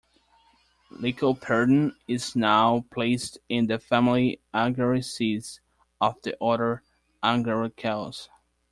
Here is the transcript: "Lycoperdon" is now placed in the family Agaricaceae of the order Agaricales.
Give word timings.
"Lycoperdon" 0.91 1.95
is 2.07 2.35
now 2.35 2.85
placed 2.89 3.37
in 3.49 3.67
the 3.67 3.77
family 3.77 4.39
Agaricaceae 4.51 5.59
of 6.01 6.19
the 6.23 6.35
order 6.37 6.81
Agaricales. 7.21 8.27